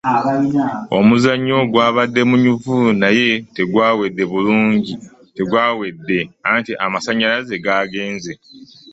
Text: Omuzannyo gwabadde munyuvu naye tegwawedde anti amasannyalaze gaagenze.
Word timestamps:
Omuzannyo 0.97 1.57
gwabadde 1.71 2.21
munyuvu 2.29 2.77
naye 3.01 3.29
tegwawedde 5.35 6.19
anti 6.51 6.71
amasannyalaze 6.85 7.55
gaagenze. 7.65 8.31